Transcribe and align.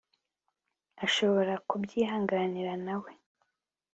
ashoborakubyihanganira 1.05 2.73
nawe 2.85 3.11